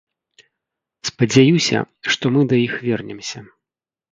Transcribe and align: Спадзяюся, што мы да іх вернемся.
Спадзяюся, 1.09 1.77
што 2.15 2.33
мы 2.39 2.47
да 2.55 2.61
іх 2.65 2.73
вернемся. 2.87 3.39